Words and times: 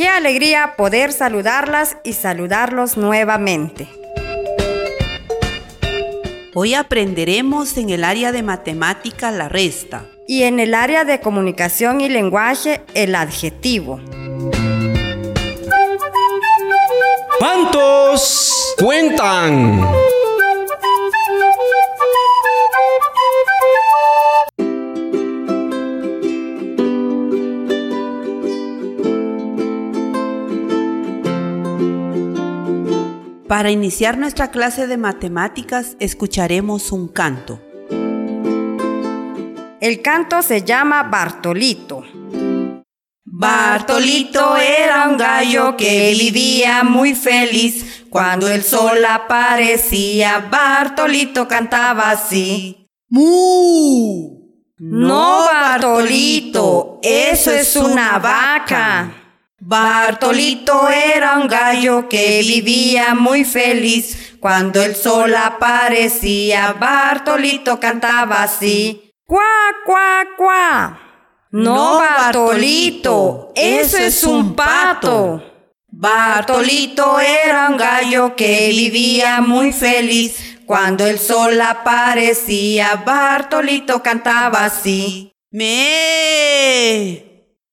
Qué 0.00 0.08
alegría 0.08 0.76
poder 0.78 1.12
saludarlas 1.12 1.98
y 2.04 2.14
saludarlos 2.14 2.96
nuevamente. 2.96 3.86
Hoy 6.54 6.72
aprenderemos 6.72 7.76
en 7.76 7.90
el 7.90 8.04
área 8.04 8.32
de 8.32 8.42
matemática 8.42 9.30
la 9.30 9.50
resta. 9.50 10.06
Y 10.26 10.44
en 10.44 10.58
el 10.58 10.72
área 10.72 11.04
de 11.04 11.20
comunicación 11.20 12.00
y 12.00 12.08
lenguaje 12.08 12.80
el 12.94 13.14
adjetivo. 13.14 14.00
¿Cuántos 17.38 18.74
cuentan? 18.78 19.86
Para 33.50 33.72
iniciar 33.72 34.16
nuestra 34.16 34.52
clase 34.52 34.86
de 34.86 34.96
matemáticas 34.96 35.96
escucharemos 35.98 36.92
un 36.92 37.08
canto. 37.08 37.60
El 39.80 40.02
canto 40.02 40.40
se 40.42 40.62
llama 40.62 41.02
Bartolito. 41.02 42.04
Bartolito 43.24 44.56
era 44.56 45.08
un 45.08 45.16
gallo 45.16 45.76
que 45.76 46.14
vivía 46.16 46.84
muy 46.84 47.16
feliz. 47.16 48.04
Cuando 48.08 48.46
el 48.46 48.62
sol 48.62 49.04
aparecía, 49.04 50.46
Bartolito 50.48 51.48
cantaba 51.48 52.12
así. 52.12 52.86
¡Mu! 53.08 54.44
No, 54.78 55.46
Bartolito, 55.46 57.00
eso 57.02 57.50
es 57.50 57.74
una 57.74 58.16
vaca. 58.20 59.19
Bartolito 59.70 60.88
era 60.88 61.36
un 61.36 61.46
gallo 61.46 62.08
que 62.08 62.40
vivía 62.42 63.14
muy 63.14 63.44
feliz. 63.44 64.34
Cuando 64.40 64.82
el 64.82 64.96
sol 64.96 65.32
aparecía, 65.32 66.72
Bartolito 66.72 67.78
cantaba 67.78 68.42
así. 68.42 69.12
¡Cuá, 69.24 69.44
cuá, 69.86 70.26
cuá! 70.36 71.00
No, 71.52 72.00
Bartolito, 72.00 73.52
eso 73.54 73.98
es 73.98 74.24
un 74.24 74.56
pato. 74.56 75.40
Bartolito 75.86 77.20
era 77.20 77.68
un 77.68 77.76
gallo 77.76 78.34
que 78.34 78.70
vivía 78.70 79.40
muy 79.40 79.72
feliz. 79.72 80.58
Cuando 80.66 81.06
el 81.06 81.20
sol 81.20 81.60
aparecía, 81.60 83.04
Bartolito 83.06 84.02
cantaba 84.02 84.64
así. 84.64 85.32
¡Me! 85.52 87.29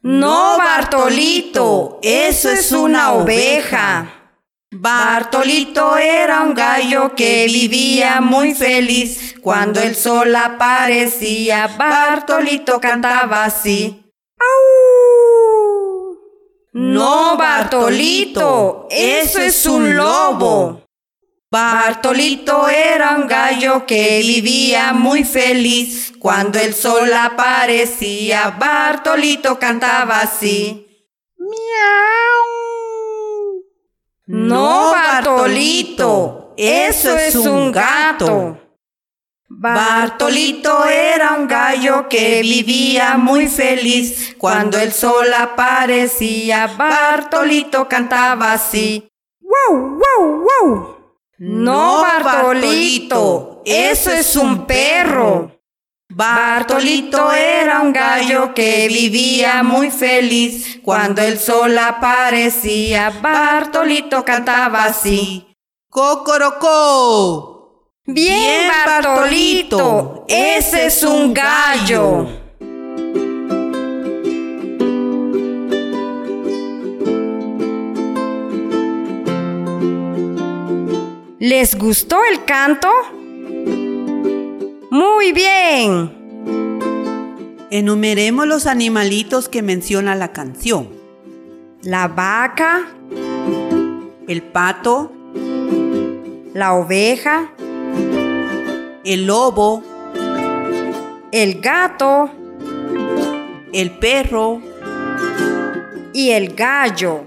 No, 0.09 0.58
Bartolito, 0.58 2.00
eso 2.02 2.50
es 2.50 2.72
una 2.72 3.11
oveja. 3.11 4.31
Bartolito 4.72 5.98
era 5.98 6.43
un 6.43 6.54
gallo 6.54 7.14
que 7.14 7.45
vivía 7.48 8.21
muy 8.21 8.55
feliz. 8.55 9.36
Cuando 9.42 9.81
el 9.81 9.95
sol 9.95 10.33
aparecía, 10.33 11.67
Bartolito 11.77 12.80
cantaba 12.80 13.43
así. 13.43 14.09
¡Au! 14.39 16.17
No, 16.71 17.36
Bartolito, 17.36 18.87
eso 18.89 19.42
es 19.42 19.65
un 19.65 19.93
lobo. 19.93 20.86
Bartolito 21.49 22.67
era 22.67 23.15
un 23.15 23.25
gallo 23.25 23.85
que 23.85 24.19
vivía 24.19 24.91
muy 24.91 25.23
feliz. 25.23 26.11
Cuando 26.19 26.59
el 26.59 26.73
sol 26.73 27.13
aparecía, 27.13 28.49
Bartolito 28.59 29.57
cantaba 29.57 30.19
así. 30.19 30.86
¡Miau! 31.37 32.57
No, 34.25 34.91
Bartolito, 34.91 36.53
eso 36.57 37.15
es 37.15 37.36
un 37.36 37.71
gato. 37.71 38.59
Bartolito 39.47 40.83
era 40.86 41.31
un 41.31 41.47
gallo 41.47 42.09
que 42.09 42.41
vivía 42.41 43.15
muy 43.15 43.47
feliz. 43.47 44.36
Cuando 44.37 44.77
el 44.77 44.91
sol 44.91 45.33
aparecía, 45.33 46.67
Bartolito 46.67 47.87
cantaba 47.87 48.52
así. 48.52 49.09
¡Wow, 49.39 49.97
wow, 49.97 50.45
wow! 50.45 50.96
No, 51.39 52.02
Bartolito, 52.02 53.61
eso 53.64 54.11
es 54.11 54.36
un 54.36 54.65
perro. 54.65 55.52
Bartolito 56.09 57.31
era 57.31 57.81
un 57.81 57.93
gallo 57.93 58.55
que 58.55 58.87
vivía 58.87 59.61
muy 59.61 59.92
feliz. 59.92 60.80
Cuando 60.81 61.21
el 61.21 61.37
sol 61.37 61.77
aparecía, 61.77 63.11
Bartolito 63.21 64.25
cantaba 64.25 64.86
así. 64.86 65.55
¡Cocorocó! 65.89 67.54
Bien, 68.05 68.71
Bartolito, 68.86 70.25
ese 70.27 70.87
es 70.87 71.04
un 71.04 71.36
gallo. 71.36 72.46
¿Les 81.49 81.77
gustó 81.77 82.17
el 82.30 82.43
canto? 82.43 82.89
Muy 84.91 85.31
bien. 85.31 86.11
Enumeremos 87.71 88.45
los 88.45 88.67
animalitos 88.67 89.47
que 89.47 89.61
menciona 89.61 90.13
la 90.13 90.33
canción. 90.33 90.89
La 91.83 92.09
vaca, 92.09 92.91
El 94.27 94.43
pato, 94.43 95.13
la 96.53 96.73
oveja, 96.73 97.53
el 99.05 99.25
lobo, 99.25 99.83
el 101.31 101.61
gato 101.61 102.30
el 103.71 103.91
perro, 103.91 104.61
y 106.11 106.31
el 106.31 106.55
gallo. 106.55 107.21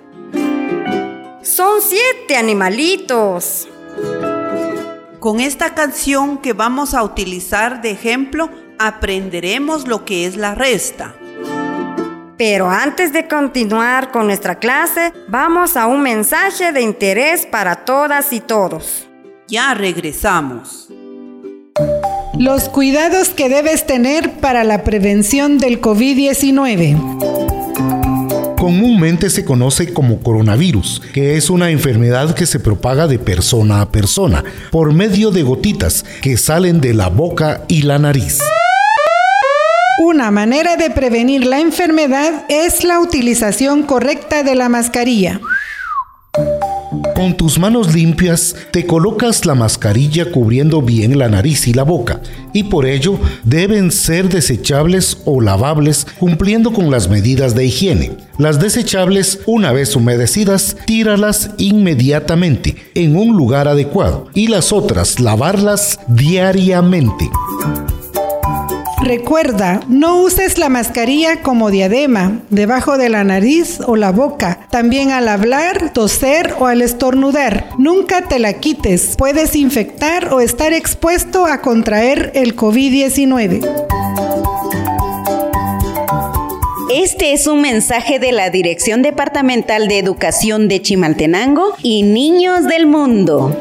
Son 1.43 1.81
siete 1.81 2.37
animalitos. 2.37 3.67
Con 5.21 5.39
esta 5.41 5.75
canción 5.75 6.39
que 6.39 6.55
vamos 6.55 6.95
a 6.95 7.03
utilizar 7.03 7.83
de 7.83 7.91
ejemplo, 7.91 8.49
aprenderemos 8.79 9.87
lo 9.87 10.07
que 10.07 10.25
es 10.25 10.35
la 10.35 10.55
resta. 10.55 11.15
Pero 12.39 12.71
antes 12.71 13.13
de 13.13 13.29
continuar 13.29 14.13
con 14.13 14.27
nuestra 14.27 14.59
clase, 14.59 15.13
vamos 15.29 15.77
a 15.77 15.87
un 15.87 16.01
mensaje 16.01 16.73
de 16.73 16.81
interés 16.81 17.45
para 17.45 17.85
todas 17.85 18.33
y 18.33 18.41
todos. 18.41 19.11
Ya 19.47 19.75
regresamos. 19.75 20.89
Los 22.39 22.71
cuidados 22.71 23.29
que 23.29 23.51
debes 23.51 23.87
tener 23.87 24.41
para 24.41 24.65
la 24.65 24.85
prevención 24.85 25.59
del 25.59 25.83
COVID-19. 25.83 27.50
Comúnmente 28.61 29.31
se 29.31 29.43
conoce 29.43 29.95
como 29.95 30.21
coronavirus, 30.21 31.01
que 31.15 31.39
es 31.39 31.49
una 31.49 31.71
enfermedad 31.71 32.35
que 32.35 32.45
se 32.45 32.61
propaga 32.61 33.07
de 33.07 33.19
persona 33.19 33.81
a 33.81 33.91
persona 33.91 34.45
por 34.71 34.93
medio 34.93 35.31
de 35.31 35.43
gotitas 35.43 36.05
que 36.21 36.37
salen 36.37 36.83
de 36.83 36.93
la 36.93 37.09
boca 37.09 37.65
y 37.69 37.85
la 37.85 37.99
nariz. 37.99 38.39
Una 40.05 40.31
manera 40.31 40.77
de 40.77 40.91
prevenir 40.91 41.47
la 41.47 41.59
enfermedad 41.59 42.45
es 42.51 42.85
la 42.85 43.01
utilización 43.01 43.83
correcta 43.83 44.43
de 44.43 44.55
la 44.55 44.69
mascarilla. 44.69 45.41
Con 47.21 47.37
tus 47.37 47.59
manos 47.59 47.93
limpias 47.93 48.57
te 48.71 48.87
colocas 48.87 49.45
la 49.45 49.55
mascarilla 49.55 50.31
cubriendo 50.31 50.81
bien 50.81 51.19
la 51.19 51.29
nariz 51.29 51.69
y 51.69 51.75
la 51.75 51.83
boca 51.83 52.23
y 52.55 52.63
por 52.63 52.87
ello 52.87 53.19
deben 53.45 53.91
ser 53.91 54.31
desechables 54.31 55.19
o 55.27 55.43
lavables 55.43 56.07
cumpliendo 56.19 56.73
con 56.73 56.91
las 56.91 57.11
medidas 57.11 57.55
de 57.55 57.67
higiene. 57.67 58.13
Las 58.39 58.59
desechables, 58.59 59.41
una 59.45 59.71
vez 59.71 59.95
humedecidas, 59.97 60.79
tíralas 60.87 61.51
inmediatamente 61.59 62.77
en 62.95 63.15
un 63.15 63.37
lugar 63.37 63.69
adecuado 63.69 64.29
y 64.33 64.47
las 64.47 64.73
otras 64.73 65.21
lavarlas 65.21 66.01
diariamente. 66.09 67.29
Recuerda, 69.03 69.81
no 69.89 70.21
uses 70.21 70.59
la 70.59 70.69
mascarilla 70.69 71.43
como 71.43 71.71
diadema, 71.71 72.43
debajo 72.51 72.99
de 72.99 73.09
la 73.09 73.25
nariz 73.25 73.81
o 73.87 73.97
la 73.97 74.13
boca, 74.13 74.67
también 74.71 75.11
al 75.11 75.29
hablar, 75.29 75.93
toser 75.95 76.55
o 76.59 76.67
al 76.67 76.83
estornudar. 76.83 77.71
Nunca 77.79 78.29
te 78.29 78.39
la 78.39 78.53
quites, 78.55 79.15
puedes 79.17 79.57
infectar 79.57 80.35
o 80.35 80.41
estar 80.41 80.75
expuesto 80.75 81.47
a 81.47 81.63
contraer 81.63 82.31
el 82.35 82.55
COVID-19. 82.55 83.67
Este 86.93 87.33
es 87.33 87.47
un 87.47 87.63
mensaje 87.63 88.19
de 88.19 88.33
la 88.33 88.51
Dirección 88.51 89.01
Departamental 89.01 89.89
de 89.89 89.99
Educación 89.99 90.69
de 90.69 90.83
Chimaltenango 90.83 91.75
y 91.83 92.03
Niños 92.03 92.65
del 92.65 92.87
Mundo. 92.87 93.57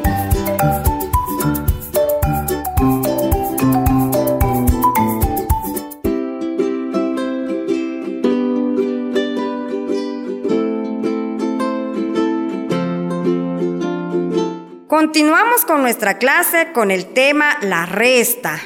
Continuamos 15.00 15.64
con 15.64 15.82
nuestra 15.82 16.18
clase 16.18 16.74
con 16.74 16.92
el 16.92 17.14
tema 17.14 17.58
la 17.62 17.86
resta. 17.86 18.60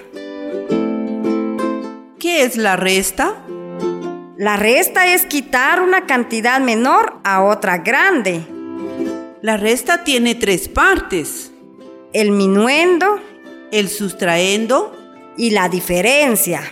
¿Qué 2.20 2.42
es 2.42 2.58
la 2.58 2.76
resta? 2.76 3.36
La 4.36 4.58
resta 4.58 5.14
es 5.14 5.28
quitar 5.28 5.80
una 5.80 6.08
cantidad 6.08 6.60
menor 6.60 7.20
a 7.24 7.44
otra 7.44 7.78
grande. 7.78 8.42
La 9.44 9.58
resta 9.58 10.04
tiene 10.04 10.34
tres 10.34 10.70
partes. 10.70 11.52
El 12.14 12.32
minuendo 12.32 13.20
El 13.72 13.88
sustraendo, 13.90 14.92
y 15.38 15.52
la 15.52 15.70
diferencia. 15.70 16.64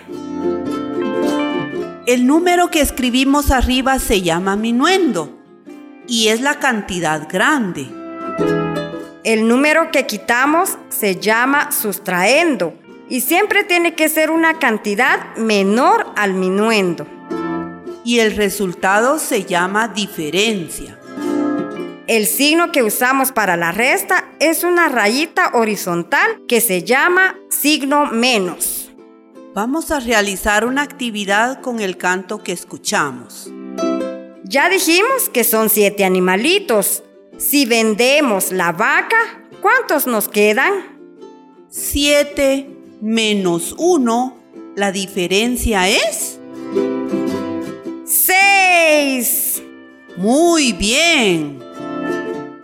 el 2.08 2.26
número 2.26 2.72
que 2.72 2.82
escribimos 2.82 3.52
arriba 3.52 4.00
se 4.00 4.24
llama 4.24 4.56
minuendo 4.56 5.38
y 6.08 6.30
es 6.30 6.42
la 6.42 6.58
cantidad 6.58 7.30
grande. 7.30 8.01
El 9.24 9.48
número 9.48 9.92
que 9.92 10.08
quitamos 10.08 10.78
se 10.90 11.18
llama 11.18 11.72
sustraendo 11.72 12.74
y 13.08 13.22
siempre 13.22 13.64
tiene 13.64 13.94
que 13.94 14.10
ser 14.10 14.32
una 14.32 14.58
cantidad 14.58 15.36
menor 15.36 16.08
al 16.16 16.34
minuendo. 16.34 17.08
y 18.04 18.18
el 18.18 18.36
resultado 18.36 19.20
se 19.20 19.46
llama 19.46 19.88
diferencia. 19.90 20.98
El 22.08 22.26
signo 22.26 22.72
que 22.72 22.82
usamos 22.82 23.32
para 23.32 23.58
la 23.58 23.72
resta 23.72 24.26
es 24.40 24.64
una 24.64 24.90
rayita 24.90 25.52
horizontal 25.54 26.42
que 26.48 26.62
se 26.62 26.82
llama 26.82 27.38
signo 27.50 28.08
menos. 28.08 28.92
Vamos 29.54 29.92
a 29.92 30.00
realizar 30.00 30.66
una 30.66 30.82
actividad 30.82 31.62
con 31.62 31.80
el 31.80 31.96
canto 31.96 32.42
que 32.42 32.54
escuchamos. 32.54 33.52
Ya 34.44 34.68
dijimos 34.68 35.30
que 35.32 35.44
son 35.44 35.70
siete 35.70 36.04
animalitos. 36.04 37.04
Si 37.42 37.66
vendemos 37.66 38.52
la 38.52 38.72
vaca, 38.72 39.18
¿cuántos 39.62 40.06
nos 40.06 40.30
quedan? 40.30 40.74
7 41.70 42.70
menos 43.02 43.74
1, 43.80 44.38
la 44.76 44.92
diferencia 44.92 45.90
es... 45.90 46.40
¡Seis! 48.06 49.64
Muy 50.18 50.72
bien. 50.74 51.60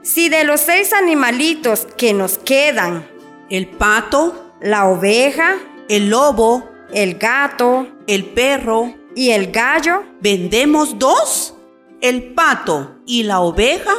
Si 0.04 0.30
de 0.30 0.44
los 0.44 0.62
seis 0.62 0.94
animalitos 0.94 1.88
que 1.98 2.14
nos 2.14 2.38
quedan, 2.38 3.08
El 3.50 3.68
pato, 3.68 4.54
la 4.62 4.86
oveja, 4.86 5.56
el 5.90 6.10
lobo, 6.10 6.70
el 6.94 7.16
gato 7.16 7.88
el 8.06 8.26
perro, 8.26 8.94
y 9.16 9.32
el 9.32 9.52
gallo, 9.52 10.04
vendemos 10.22 11.00
dos. 11.00 11.56
El 12.00 12.36
pato 12.36 12.98
y 13.08 13.24
la 13.24 13.40
oveja, 13.40 13.96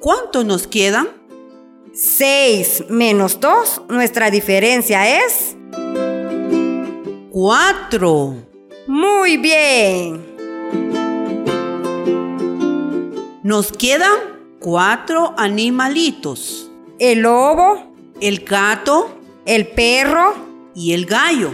¿cuánto 0.00 0.42
nos 0.44 0.66
quedan? 0.66 1.08
6 1.92 2.84
menos 2.88 3.38
2, 3.40 3.82
nuestra 3.88 4.30
diferencia 4.30 5.24
es... 5.24 5.56
4. 7.30 8.34
Muy 8.88 9.36
bien. 9.36 10.26
Nos 13.44 13.72
quedan 13.72 14.18
cuatro 14.58 15.34
animalitos. 15.36 16.70
El 16.98 17.20
lobo, 17.20 17.94
El 18.20 18.40
gato 18.40 19.20
el 19.46 19.66
perro, 19.68 20.34
y 20.74 20.92
el 20.92 21.06
gallo. 21.06 21.50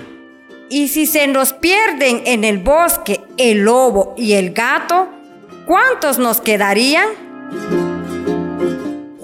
y 0.69 0.89
si 0.89 1.07
se 1.07 1.27
nos 1.29 1.53
pierden 1.53 2.23
en 2.27 2.45
el 2.45 2.59
bosque 2.59 3.21
el 3.37 3.61
lobo 3.61 4.15
y 4.17 4.33
el 4.33 4.53
gato, 4.53 5.09
¿cuántos 5.65 6.19
nos 6.19 6.41
quedarían? 6.41 7.09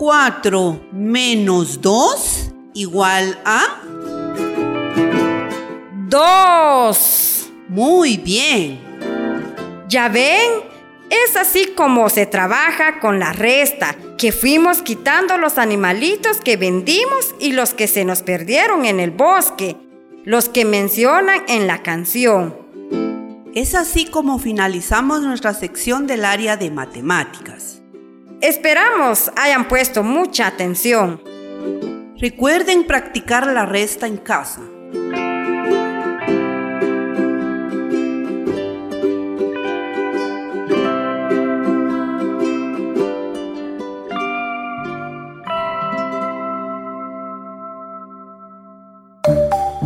4 0.02 0.88
menos 0.90 1.80
2 1.80 2.50
igual 2.74 3.38
a... 3.44 3.80
Dos. 6.08 7.48
Muy 7.68 8.16
bien. 8.16 8.80
¿Ya 9.88 10.08
ven? 10.08 10.50
Es 11.08 11.36
así 11.36 11.66
como 11.76 12.10
se 12.10 12.26
trabaja 12.26 12.98
con 12.98 13.20
la 13.20 13.32
resta, 13.32 13.94
que 14.18 14.32
fuimos 14.32 14.82
quitando 14.82 15.38
los 15.38 15.56
animalitos 15.56 16.40
que 16.40 16.56
vendimos 16.56 17.36
y 17.38 17.52
los 17.52 17.72
que 17.72 17.86
se 17.86 18.04
nos 18.04 18.22
perdieron 18.22 18.86
en 18.86 18.98
el 18.98 19.12
bosque, 19.12 19.76
los 20.24 20.48
que 20.48 20.64
mencionan 20.64 21.44
en 21.46 21.68
la 21.68 21.84
canción. 21.84 22.56
Es 23.54 23.76
así 23.76 24.06
como 24.06 24.40
finalizamos 24.40 25.22
nuestra 25.22 25.54
sección 25.54 26.08
del 26.08 26.24
área 26.24 26.56
de 26.56 26.72
matemáticas. 26.72 27.71
Esperamos 28.42 29.30
hayan 29.36 29.68
puesto 29.68 30.02
mucha 30.02 30.48
atención. 30.48 31.22
Recuerden 32.18 32.84
practicar 32.88 33.46
la 33.46 33.66
resta 33.66 34.08
en 34.08 34.16
casa. 34.16 34.60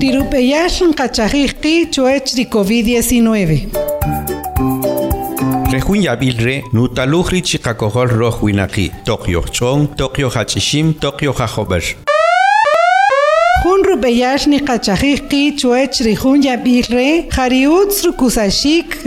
Tirupeyash 0.00 0.82
kachajiki 0.94 1.90
chuech 1.90 2.32
di 2.32 2.46
COVID-19. 2.46 4.35
Rejun 5.76 6.00
yabilre, 6.00 6.62
nutaluhri 6.72 7.42
chikakohol 7.42 8.08
roh 8.08 8.38
winaki, 8.42 8.90
Tokyo 9.04 9.42
chong, 9.42 9.94
Tokyo 9.94 10.30
hachishim, 10.30 10.94
Tokyo 10.94 11.32
hajober. 11.32 11.82
Jun 13.62 13.82
rupeyash 13.84 14.46
ni 14.46 14.60
kachajiki 14.60 15.52
chuech 15.58 16.00
rijun 16.00 16.42
yabilre, 16.42 17.28
jariutz 17.28 18.04
rukusashik. 18.04 19.04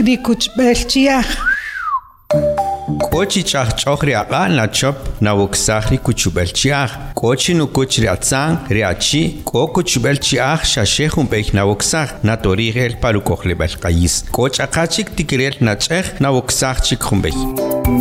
კოჩი 3.12 3.42
ჩახ 3.50 3.68
ჩოხრი 3.80 4.12
აყა 4.22 4.42
ნაჩოპ 4.58 4.96
ნავოქსახრი 5.26 5.98
კუჩუბელჩი 6.06 6.68
ახ 6.82 6.92
კოჩი 7.20 7.52
ნუ 7.58 7.66
კოჩრი 7.76 8.06
აცან 8.14 8.50
რეაჩი 8.76 9.22
კო 9.50 9.62
კუჩუბელჩი 9.74 10.36
ახ 10.52 10.60
შაშეხუმ 10.72 11.26
პეიქ 11.32 11.48
ნავოქსახ 11.58 12.08
ნატორი 12.28 12.68
ღელ 12.76 12.94
პალუკოხლებალ 13.02 13.72
ყაის 13.82 14.14
კოჭა 14.36 14.66
ხაჩიკ 14.74 15.08
ტიკრელ 15.16 15.54
ნაჭეხ 15.66 16.06
ნავოქსახ 16.22 16.76
ჩიკხუმბეი 16.86 17.99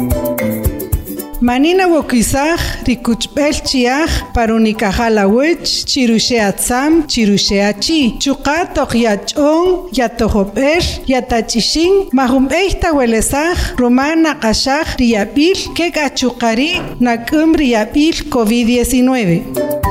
na 1.41 1.87
wuksah 1.87 2.57
chik 2.85 3.05
humbech. 3.05 3.19
Manina 3.19 3.47
wokisaj 3.47 4.07
rikuchbelchiach 4.07 4.33
parunikajalahuich 4.33 5.85
chirusheatzam 5.85 7.03
chirusheachi. 7.07 8.19
Chuka 8.19 8.65
tokyachon 8.73 9.89
yatojoper 9.93 10.83
yatachishin 11.07 12.09
mahumbeita 12.11 12.93
welesaj 12.93 13.57
roman 13.77 14.23
nakashaj 14.23 14.97
riabil 14.99 15.57
kek 15.75 15.97
achukari 15.97 16.81
nakum 16.99 17.55
riabil 17.55 18.13
COVID-19. 18.29 19.89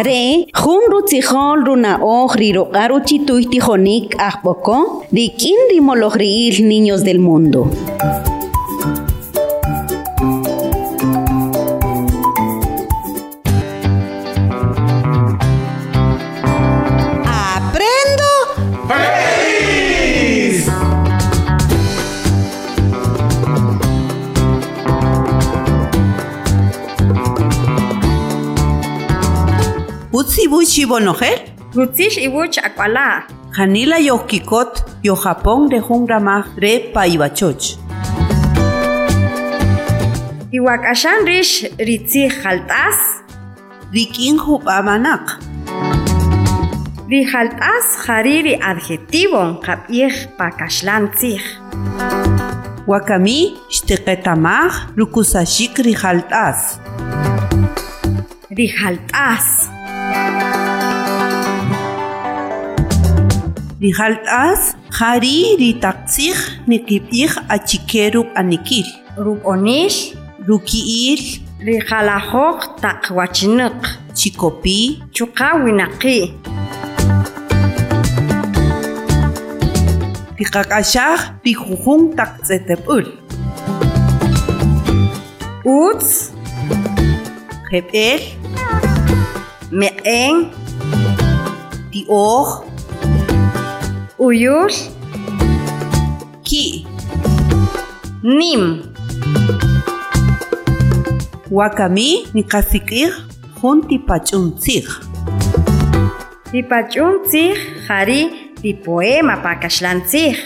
Re, 0.00 0.46
jun 0.56 0.82
rutzijol 0.90 1.64
runa 1.66 1.98
oj 2.00 2.36
rirogaru 2.40 3.00
chituitijonik 3.04 4.16
ajboko, 4.18 5.04
rikin 5.12 5.58
rimolojriil 5.70 6.64
niños 6.64 7.04
del 7.04 7.18
mundo. 7.18 7.68
Utsi 30.30 30.46
buchi 30.46 30.86
bonojel. 30.86 31.38
Rutzil 31.74 32.14
iwuch 32.22 32.58
akwala. 32.62 33.26
Janila 33.56 33.98
yohkikot 33.98 35.02
yo 35.02 35.16
Japón 35.16 35.68
de 35.68 35.80
Jungramaj 35.80 36.44
re 36.56 36.92
paibachoch. 36.94 37.74
Iwakashan 40.52 41.26
rish 41.26 41.66
ritzi 41.78 42.30
jaltas. 42.30 42.98
Rikin 43.92 44.38
hubamanak. 44.38 45.42
Ri 47.10 47.26
jaltas 47.26 48.06
jariri 48.06 48.54
adjetivo 48.54 49.58
kapih 49.66 50.14
pakashlantzih. 50.38 51.42
Wakami 52.86 53.58
shteketamaj 53.68 54.94
rukusashik 54.94 55.74
rijaltas. 55.82 56.78
Ri 58.54 58.70
Rijaltas, 63.80 64.76
Jari 64.92 65.56
Ritaxig, 65.56 66.36
Nikipig, 66.68 67.32
Achikeru, 67.48 68.28
Anikil. 68.36 68.84
Rubonish, 69.16 70.12
Rukiir, 70.44 71.40
Rijalajok, 71.64 72.76
Takwachinuk. 72.76 73.80
Chikopi, 74.12 75.00
Chukawinaki. 75.16 76.36
Rikakashag, 80.36 81.40
Rikujun, 81.40 82.12
Takzetepul. 82.12 83.16
Uts, 85.64 86.36
Jebel, 87.72 88.20
Meeng, 89.72 90.52
Tioch, 91.88 92.69
Uyul. 94.20 94.68
ki. 96.44 96.86
Nim. 98.22 98.82
Wakami 101.50 102.26
nikasikij 102.34 103.12
junti 103.62 103.98
pachuntzij. 103.98 104.84
Ri 106.52 106.62
pachuntzih 106.62 107.56
jari 107.88 108.20
ri 108.62 108.72
poema 108.84 109.36
pakashlantzih. 109.44 110.36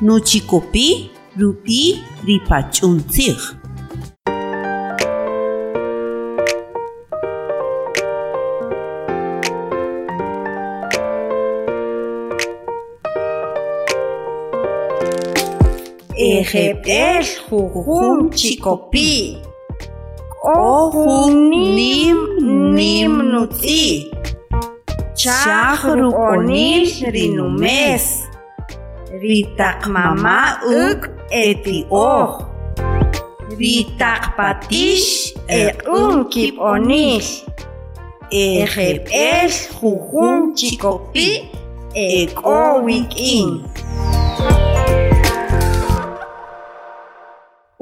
Nuchikopi 0.00 1.10
rupi 1.40 1.80
ripachuntzij. 2.26 3.59
Εχεπέλχου 16.40 17.70
χουν 17.70 18.30
τσικοπή. 18.30 19.40
Όχου 20.58 21.30
νιμ 21.30 22.18
νιμ 22.72 23.12
νουτή. 23.12 24.10
Τσάχρου 25.12 26.10
ονίλ 26.30 26.88
ρινουμές. 27.10 28.04
Ριτακ 29.20 29.86
μαμά 29.86 30.40
ουκ 30.70 31.04
ετι 31.28 31.86
όχ. 31.88 32.38
Ριτακ 33.58 34.34
πατήσ 34.36 35.34
εκούν 35.46 36.28
κυπ 36.28 36.60
ονίλ. 36.60 37.22
Εχεπέλχου 38.62 39.98
χουν 39.98 40.52
τσικοπή. 40.54 41.50
Εκόβικ 41.92 43.18
ίνγκ. 43.18 43.69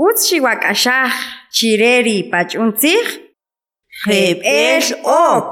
utz 0.07 0.21
xiwak'axaj 0.31 1.13
chireri 1.57 2.19
pach'untzij 2.31 3.07
jeb'ex 4.07 4.85
ok. 5.03 5.51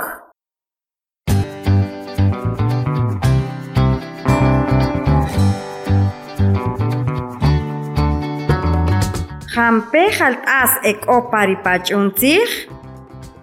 Jampej 9.55 10.11
jalt'as 10.19 10.73
ek'o 10.91 11.17
pari 11.33 11.57
pach'untzij 11.67 12.51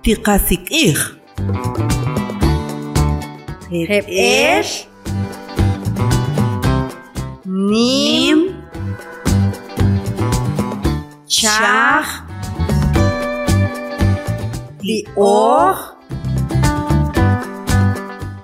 tiqasik'ij 0.03 0.95
jeb'ex 3.89 4.67
ni 7.69 8.22
char 11.43 12.25
de 14.79 15.03
or 15.17 15.75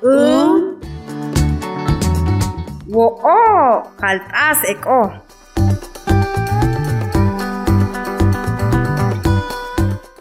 um 0.03 0.75
wo 2.91 3.07
o 3.23 3.39
kaltas 3.95 4.59
ek 4.67 4.83
o 4.83 5.01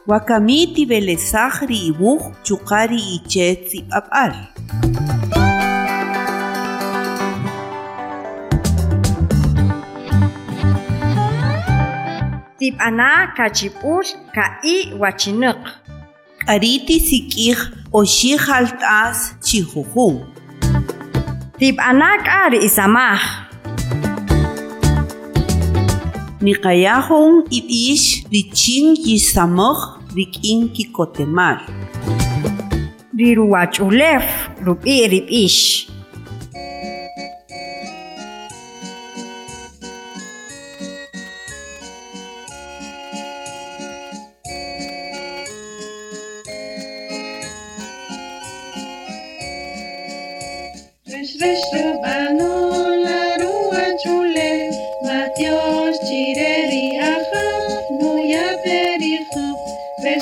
wakamiti 0.06 0.86
belezajri 0.86 1.78
ibuj 1.90 2.22
chuqari 2.46 3.00
ichetzi 3.18 3.78
ab'al. 3.98 4.57
Tipana 12.68 13.32
kachipur 13.36 14.04
kai 14.34 14.92
wachinuk. 15.00 15.56
Ariti 16.46 17.00
sikij 17.00 17.56
oshi 17.92 18.36
jaltas 18.36 19.32
chijujun. 19.40 20.16
Tipana 21.58 22.08
kari 22.26 22.58
isamaj. 22.68 23.20
Nikayahun 26.44 27.48
ibish 27.50 28.28
richin 28.32 28.92
yisamoj 29.06 29.78
rikin 30.14 30.68
kikotemal. 30.68 31.64
Riruwach 33.16 33.80
ulef 33.80 34.24
rupi 34.60 35.08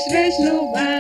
there's 0.08 0.38
nobody. 0.40 0.95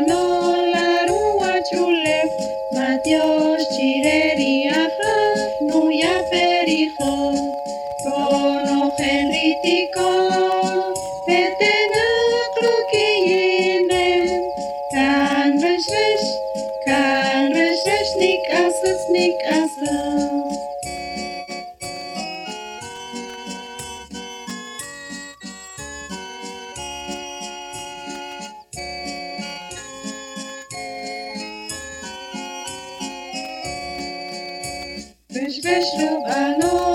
Vishnu 35.66 36.22
Banu. 36.22 36.85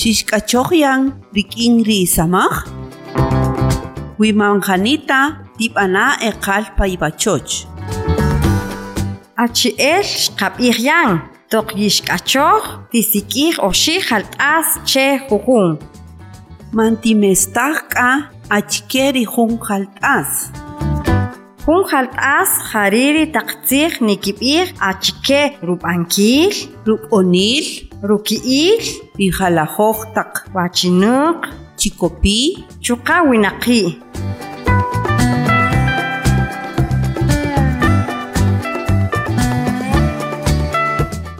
Xixk'achoqyan 0.00 1.02
rik'in 1.36 1.74
ri'samaj 1.88 2.54
wimanjanita 4.20 5.20
tib'ana 5.58 6.06
eqal 6.28 6.64
paybachoch 6.78 7.52
Achi'el 9.44 10.08
xqab'ij 10.22 10.78
yan, 10.88 11.10
toq 11.52 11.68
yixk'achoj 11.80 12.62
tisik'ij 12.90 13.60
oxij 13.68 14.00
jalt'as 14.08 14.68
che 14.88 15.06
jujun. 15.28 15.76
mantimestaj 16.76 17.76
k'a 17.92 18.10
achike 18.56 19.04
rijun 19.16 19.52
jalt'as 19.66 20.30
Jun 21.64 21.82
jalt'as 21.90 22.50
jariri 22.70 23.24
taq 23.34 23.48
tziij 23.66 23.94
nikib'ij 24.06 24.66
achike 24.90 25.42
rub'ankiil 25.68 26.54
ruk'onil 26.88 27.66
ruki'iil 28.08 28.84
pijalajoj 29.16 29.98
taq 30.16 30.32
wachinaq 30.56 31.38
chikopi 31.80 32.40
chuqa 32.84 33.16
winaqiij 33.28 33.88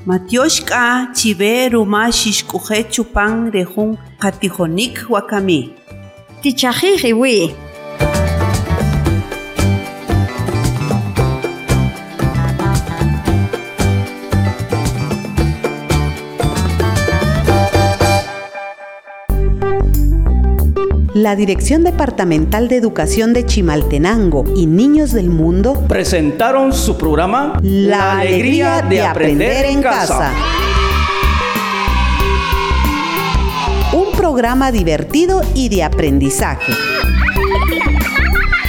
matiox 0.09 0.53
k'aj 0.69 0.99
chibe 1.17 1.53
rumax 1.73 2.12
xixk'ujet 2.21 2.87
chupan 2.95 3.35
re 3.55 3.62
jun 3.73 3.91
qatijonik 4.23 4.97
wakamij 5.12 5.65
tichajij 6.43 7.00
iwii' 7.12 7.70
La 21.14 21.35
Dirección 21.35 21.83
Departamental 21.83 22.69
de 22.69 22.76
Educación 22.76 23.33
de 23.33 23.45
Chimaltenango 23.45 24.45
y 24.55 24.67
Niños 24.67 25.11
del 25.11 25.29
Mundo 25.29 25.75
presentaron 25.88 26.73
su 26.73 26.97
programa 26.97 27.59
La 27.62 28.21
alegría 28.21 28.83
de 28.83 29.02
aprender 29.02 29.67
en 29.67 29.83
casa. 29.83 30.33
Un 33.93 34.12
programa 34.17 34.71
divertido 34.71 35.43
y 35.52 35.69
de 35.69 35.83
aprendizaje. 35.83 36.73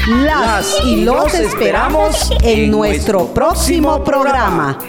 Las 0.07 0.83
y 0.83 1.05
los 1.05 1.31
esperamos 1.35 2.31
en 2.41 2.71
nuestro 2.71 3.27
próximo 3.27 4.03
programa. 4.03 4.79